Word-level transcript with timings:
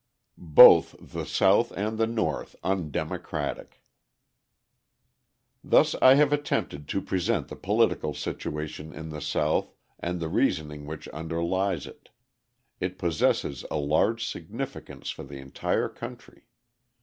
Both 0.55 0.95
the 0.99 1.25
South 1.27 1.71
and 1.73 1.99
the 1.99 2.07
North 2.07 2.55
Undemocratic 2.63 3.83
Thus 5.63 5.93
I 6.01 6.15
have 6.15 6.33
attempted 6.33 6.87
to 6.87 7.03
present 7.03 7.49
the 7.49 7.55
political 7.55 8.15
situation 8.15 8.93
in 8.95 9.09
the 9.09 9.21
South 9.21 9.75
and 9.99 10.19
the 10.19 10.27
reasoning 10.27 10.87
which 10.87 11.07
underlies 11.09 11.85
it. 11.85 12.09
It 12.79 12.97
possesses 12.97 13.63
a 13.69 13.77
large 13.77 14.25
significance 14.25 15.11
for 15.11 15.21
the 15.21 15.37
entire 15.37 15.87
country. 15.87 16.47